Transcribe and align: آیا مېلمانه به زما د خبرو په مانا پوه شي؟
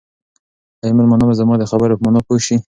آیا 0.83 0.93
مېلمانه 0.97 1.25
به 1.29 1.33
زما 1.39 1.53
د 1.57 1.63
خبرو 1.71 1.97
په 1.99 2.03
مانا 2.05 2.21
پوه 2.27 2.39
شي؟ 2.45 2.55